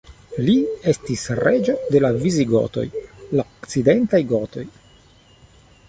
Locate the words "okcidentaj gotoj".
3.53-4.69